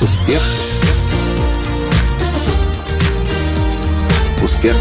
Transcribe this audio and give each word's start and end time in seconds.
Успех. 0.00 0.40
Успех. 4.40 4.76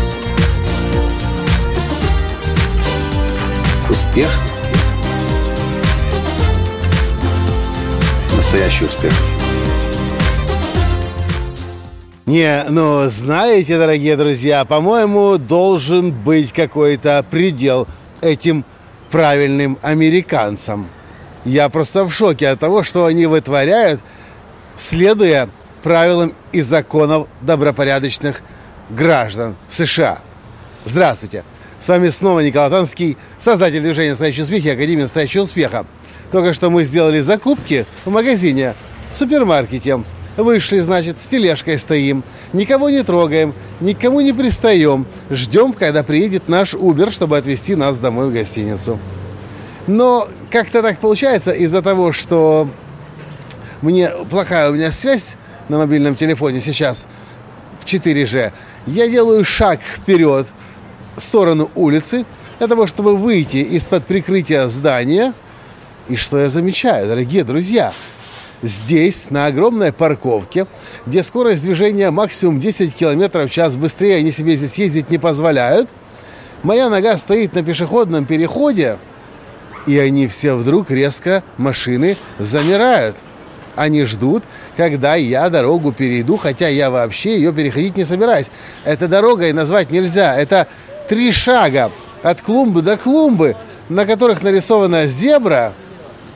Успех. 3.90 4.30
Настоящий 8.36 8.86
успех. 8.86 9.12
Не, 12.28 12.66
ну, 12.70 13.10
знаете, 13.10 13.80
дорогие 13.80 14.18
друзья, 14.18 14.66
по-моему, 14.66 15.40
должен 15.40 16.12
быть 16.12 16.54
какой-то 16.54 17.26
предел 17.28 17.88
этим 18.22 18.64
правильным 19.10 19.80
американцам. 19.82 20.88
Я 21.44 21.70
просто 21.70 22.06
в 22.06 22.14
шоке 22.14 22.50
от 22.50 22.60
того, 22.60 22.84
что 22.84 23.06
они 23.06 23.26
вытворяют, 23.26 24.02
следуя 24.78 25.50
правилам 25.84 26.34
и 26.52 26.62
законам 26.62 27.28
добропорядочных 27.42 28.42
граждан 28.90 29.56
США. 29.68 30.20
Здравствуйте! 30.86 31.44
С 31.80 31.90
вами 31.90 32.10
снова 32.10 32.40
Николай 32.40 32.70
Танский, 32.70 33.18
создатель 33.38 33.82
движения 33.82 34.12
«Настоящий 34.12 34.42
успех» 34.42 34.66
и 34.66 34.70
Академии 34.70 35.04
«Настоящего 35.04 35.44
успеха». 35.44 35.86
Только 36.32 36.54
что 36.54 36.70
мы 36.70 36.86
сделали 36.86 37.20
закупки 37.20 37.86
в 38.04 38.10
магазине, 38.10 38.74
в 39.14 39.18
супермаркете. 39.18 40.04
Вышли, 40.38 40.80
значит, 40.80 41.20
с 41.20 41.28
тележкой 41.28 41.80
стоим, 41.80 42.24
никого 42.54 42.90
не 42.90 43.04
трогаем, 43.04 43.54
никому 43.80 44.22
не 44.22 44.34
пристаем. 44.34 45.06
Ждем, 45.30 45.74
когда 45.74 46.04
приедет 46.04 46.48
наш 46.48 46.74
Uber, 46.74 47.12
чтобы 47.12 47.38
отвезти 47.38 47.76
нас 47.76 48.00
домой 48.00 48.30
в 48.30 48.34
гостиницу. 48.34 49.00
Но 49.88 50.28
как-то 50.52 50.82
так 50.82 51.00
получается 51.00 51.52
из-за 51.52 51.82
того, 51.82 52.12
что 52.12 52.70
мне 53.82 54.10
плохая 54.30 54.70
у 54.70 54.74
меня 54.74 54.92
связь 54.92 55.36
на 55.70 55.78
мобильном 55.78 56.16
телефоне 56.16 56.62
сейчас 56.62 57.08
в 57.80 57.86
4G, 57.86 58.52
я 58.88 59.08
делаю 59.08 59.44
шаг 59.44 59.80
вперед 59.82 60.48
в 61.16 61.22
сторону 61.22 61.70
улицы 61.76 62.26
для 62.60 62.68
того, 62.68 62.88
чтобы 62.88 63.16
выйти 63.16 63.58
из-под 63.58 64.06
прикрытия 64.06 64.68
здания. 64.68 65.34
И 66.08 66.16
что 66.16 66.40
я 66.40 66.48
замечаю, 66.48 67.08
дорогие 67.08 67.44
друзья, 67.44 67.92
здесь, 68.62 69.30
на 69.30 69.46
огромной 69.46 69.92
парковке, 69.92 70.68
где 71.06 71.22
скорость 71.22 71.64
движения 71.64 72.10
максимум 72.12 72.60
10 72.60 72.96
км 72.96 73.46
в 73.46 73.50
час 73.50 73.76
быстрее 73.76 74.16
они 74.16 74.32
себе 74.32 74.56
здесь 74.56 74.78
ездить 74.78 75.10
не 75.10 75.18
позволяют, 75.18 75.90
моя 76.64 76.90
нога 76.90 77.18
стоит 77.18 77.54
на 77.56 77.64
пешеходном 77.64 78.26
переходе, 78.26 78.98
и 79.86 79.98
они 79.98 80.28
все 80.28 80.54
вдруг 80.54 80.92
резко, 80.92 81.44
машины, 81.58 82.18
замирают. 82.40 83.16
Они 83.78 84.04
ждут, 84.06 84.44
когда 84.76 85.14
я 85.14 85.50
дорогу 85.50 85.92
перейду, 85.92 86.36
хотя 86.36 86.68
я 86.68 86.90
вообще 86.90 87.36
ее 87.36 87.54
переходить 87.54 87.96
не 87.96 88.06
собираюсь. 88.06 88.48
Это 88.84 89.08
дорогой 89.08 89.54
назвать 89.54 89.92
нельзя. 89.92 90.36
Это 90.36 90.68
три 91.08 91.32
шага 91.32 91.92
от 92.24 92.42
клумбы 92.42 92.82
до 92.82 92.98
клумбы, 92.98 93.56
на 93.88 94.08
которых 94.08 94.42
нарисована 94.42 95.06
зебра. 95.06 95.74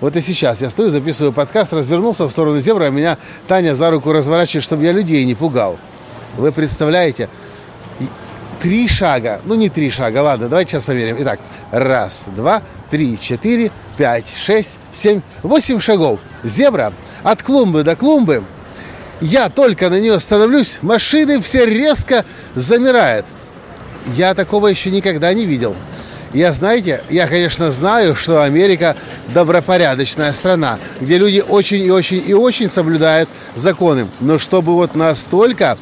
Вот 0.02 0.16
и 0.16 0.22
сейчас 0.22 0.62
я 0.62 0.70
стою, 0.70 0.90
записываю 0.90 1.34
подкаст, 1.34 1.74
развернулся 1.74 2.28
в 2.28 2.32
сторону 2.32 2.60
зебры, 2.60 2.86
а 2.86 2.90
меня 2.92 3.18
Таня 3.48 3.74
за 3.76 3.90
руку 3.90 4.14
разворачивает, 4.14 4.64
чтобы 4.64 4.84
я 4.84 4.92
людей 4.92 5.26
не 5.26 5.34
пугал. 5.34 5.80
Вы 6.38 6.52
представляете? 6.52 7.28
Три 8.62 8.88
шага. 8.88 9.42
Ну, 9.46 9.56
не 9.56 9.70
три 9.70 9.90
шага, 9.90 10.20
ладно, 10.20 10.48
давайте 10.48 10.72
сейчас 10.72 10.84
померим. 10.84 11.18
Итак, 11.20 11.40
раз, 11.72 12.28
два, 12.36 12.62
три, 12.92 13.20
четыре, 13.20 13.72
пять, 13.98 14.26
шесть, 14.38 14.80
семь, 14.92 15.22
восемь 15.42 15.80
шагов. 15.80 16.20
Зебра 16.44 16.94
от 17.24 17.42
клумбы 17.42 17.84
до 17.84 17.96
клумбы. 17.96 18.44
Я 19.20 19.50
только 19.50 19.90
на 19.90 20.00
нее 20.00 20.20
становлюсь, 20.20 20.78
машины 20.82 21.42
все 21.42 21.66
резко 21.66 22.24
замирают. 22.54 23.26
Я 24.16 24.34
такого 24.36 24.68
еще 24.68 24.92
никогда 24.92 25.34
не 25.34 25.46
видел. 25.46 25.76
Я, 26.34 26.54
знаете, 26.54 27.04
я, 27.10 27.28
конечно, 27.28 27.72
знаю, 27.72 28.16
что 28.16 28.42
Америка 28.44 28.96
добропорядочная 29.34 30.34
страна, 30.34 30.80
где 31.00 31.18
люди 31.18 31.44
очень 31.46 31.84
и 31.84 31.92
очень 31.92 32.24
и 32.26 32.34
очень 32.34 32.70
соблюдают 32.70 33.28
законы. 33.56 34.08
Но 34.20 34.38
чтобы 34.40 34.74
вот 34.74 34.96
настолько, 34.96 35.78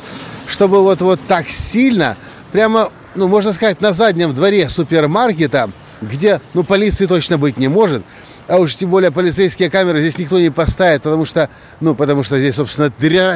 чтобы 0.48 0.82
вот, 0.82 1.02
вот 1.02 1.20
так 1.28 1.50
сильно, 1.50 2.18
прямо, 2.52 2.92
ну, 3.16 3.28
можно 3.28 3.54
сказать, 3.54 3.82
на 3.82 3.94
заднем 3.94 4.34
дворе 4.34 4.70
супермаркета– 4.70 5.70
где, 6.02 6.42
ну, 6.54 6.64
полиции 6.64 7.06
точно 7.06 7.38
быть 7.38 7.58
не 7.58 7.68
может, 7.68 8.04
а 8.48 8.58
уж 8.58 8.76
тем 8.76 8.90
более 8.90 9.12
полицейские 9.12 9.70
камеры 9.70 10.02
здесь 10.02 10.18
никто 10.18 10.40
не 10.40 10.50
поставит, 10.50 11.04
потому 11.04 11.26
что, 11.26 11.50
ну, 11.82 11.94
потому 11.94 12.24
что 12.24 12.40
здесь, 12.40 12.56
собственно, 12.56 12.90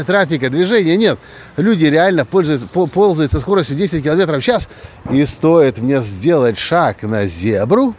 трафика, 0.04 0.50
движения 0.50 0.98
нет. 0.98 1.20
Люди 1.58 1.86
реально 1.86 2.26
пользуются, 2.26 2.68
ползают 2.68 3.32
со 3.32 3.40
скоростью 3.40 3.76
10 3.78 4.04
км 4.04 4.40
в 4.40 4.42
час, 4.42 4.70
и 5.12 5.26
стоит 5.26 5.80
мне 5.80 6.02
сделать 6.02 6.58
шаг 6.58 7.04
на 7.04 7.28
зебру, 7.28 7.96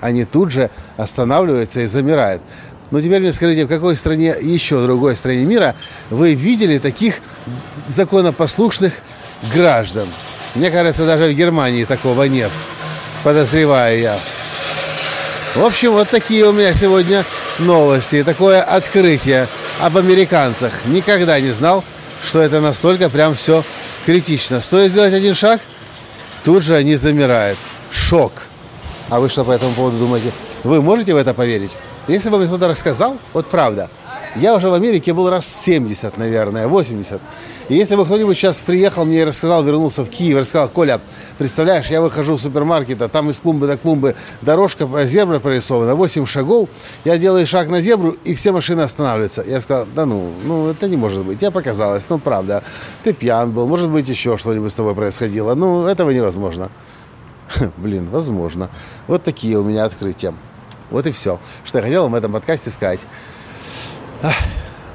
они 0.00 0.24
тут 0.24 0.50
же 0.50 0.70
останавливаются 0.96 1.80
и 1.80 1.86
замирают. 1.86 2.42
Но 2.90 3.00
теперь 3.00 3.20
мне 3.20 3.32
скажите, 3.32 3.64
в 3.64 3.68
какой 3.68 3.96
стране, 3.96 4.34
еще 4.40 4.80
другой 4.80 5.16
стране 5.16 5.44
мира, 5.44 5.74
вы 6.08 6.34
видели 6.34 6.78
таких 6.78 7.16
законопослушных 7.88 8.94
граждан? 9.52 10.06
Мне 10.56 10.70
кажется, 10.70 11.06
даже 11.06 11.26
в 11.26 11.34
Германии 11.34 11.84
такого 11.84 12.24
нет 12.24 12.50
подозреваю 13.26 13.98
я. 13.98 14.20
В 15.56 15.64
общем, 15.64 15.90
вот 15.90 16.08
такие 16.08 16.46
у 16.46 16.52
меня 16.52 16.72
сегодня 16.74 17.24
новости. 17.58 18.22
Такое 18.22 18.62
открытие 18.62 19.48
об 19.80 19.96
американцах. 19.96 20.72
Никогда 20.84 21.40
не 21.40 21.50
знал, 21.50 21.82
что 22.24 22.40
это 22.40 22.60
настолько 22.60 23.10
прям 23.10 23.34
все 23.34 23.64
критично. 24.04 24.60
Стоит 24.60 24.92
сделать 24.92 25.12
один 25.12 25.34
шаг, 25.34 25.60
тут 26.44 26.62
же 26.62 26.76
они 26.76 26.94
замирают. 26.94 27.58
Шок. 27.90 28.44
А 29.08 29.18
вы 29.18 29.28
что 29.28 29.44
по 29.44 29.50
этому 29.50 29.72
поводу 29.72 29.98
думаете? 29.98 30.30
Вы 30.62 30.80
можете 30.80 31.12
в 31.12 31.16
это 31.16 31.34
поверить? 31.34 31.72
Если 32.06 32.30
бы 32.30 32.38
мне 32.38 32.46
кто-то 32.46 32.68
рассказал, 32.68 33.18
вот 33.32 33.46
правда– 33.48 33.90
я 34.40 34.54
уже 34.54 34.68
в 34.70 34.74
Америке 34.74 35.12
был 35.12 35.28
раз 35.30 35.46
70, 35.46 36.16
наверное, 36.16 36.68
80. 36.68 37.20
И 37.68 37.74
если 37.74 37.96
бы 37.96 38.04
кто-нибудь 38.04 38.36
сейчас 38.36 38.58
приехал 38.58 39.04
мне 39.04 39.22
и 39.22 39.24
рассказал, 39.24 39.64
вернулся 39.64 40.04
в 40.04 40.08
Киев, 40.08 40.38
рассказал, 40.38 40.68
Коля, 40.68 41.00
представляешь, 41.38 41.86
я 41.86 42.00
выхожу 42.00 42.36
в 42.36 42.40
супермаркет, 42.40 43.02
а 43.02 43.08
там 43.08 43.30
из 43.30 43.40
клумбы 43.40 43.66
до 43.66 43.76
клумбы 43.76 44.14
дорожка, 44.42 44.86
зебра 45.04 45.38
прорисована, 45.38 45.94
8 45.94 46.26
шагов, 46.26 46.68
я 47.04 47.18
делаю 47.18 47.46
шаг 47.46 47.68
на 47.68 47.80
зебру, 47.80 48.16
и 48.24 48.34
все 48.34 48.52
машины 48.52 48.82
останавливаются. 48.82 49.42
Я 49.46 49.60
сказал, 49.60 49.86
да 49.94 50.06
ну, 50.06 50.32
ну 50.44 50.68
это 50.68 50.88
не 50.88 50.96
может 50.96 51.24
быть, 51.24 51.40
тебе 51.40 51.50
показалось, 51.50 52.06
ну 52.08 52.18
правда, 52.18 52.62
ты 53.02 53.12
пьян 53.12 53.50
был, 53.50 53.66
может 53.66 53.90
быть 53.90 54.08
еще 54.08 54.36
что-нибудь 54.36 54.70
с 54.70 54.74
тобой 54.74 54.94
происходило, 54.94 55.54
ну 55.54 55.86
этого 55.86 56.10
невозможно. 56.10 56.70
Блин, 57.76 58.08
возможно. 58.10 58.70
Вот 59.06 59.22
такие 59.22 59.58
у 59.58 59.64
меня 59.64 59.84
открытия. 59.84 60.34
Вот 60.90 61.06
и 61.06 61.12
все, 61.12 61.40
что 61.64 61.78
я 61.78 61.84
хотел 61.84 62.02
вам 62.04 62.12
в 62.12 62.14
этом 62.14 62.32
подкасте 62.32 62.70
сказать. 62.70 63.00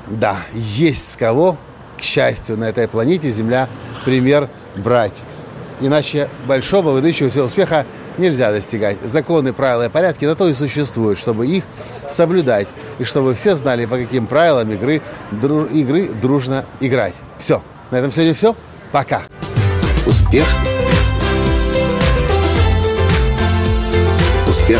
Да, 0.08 0.38
есть 0.54 1.14
с 1.14 1.18
кого, 1.18 1.58
к 1.98 2.02
счастью, 2.02 2.58
на 2.58 2.66
этой 2.66 2.88
планете 2.88 3.32
Земля 3.32 3.70
пример 4.04 4.50
брать. 4.76 5.14
Иначе 5.80 6.30
большого 6.46 6.92
выдающегося 6.92 7.44
успеха 7.44 7.86
нельзя 8.18 8.52
достигать. 8.52 8.98
Законы, 9.04 9.54
правила 9.54 9.86
и 9.86 9.90
порядки 9.90 10.26
на 10.26 10.36
то 10.36 10.48
и 10.48 10.54
существуют, 10.54 11.18
чтобы 11.18 11.48
их 11.48 11.64
соблюдать. 12.10 12.68
И 13.00 13.04
чтобы 13.04 13.34
все 13.36 13.56
знали, 13.56 13.86
по 13.86 13.98
каким 13.98 14.28
правилам 14.28 14.72
игры, 14.72 15.02
дру, 15.32 15.66
игры 15.66 16.08
дружно 16.08 16.66
играть. 16.80 17.16
Все. 17.38 17.64
На 17.90 17.98
этом 17.98 18.12
сегодня 18.12 18.34
все. 18.34 18.56
Пока. 18.92 19.24
Успех. 20.06 20.46
Успех. 24.48 24.80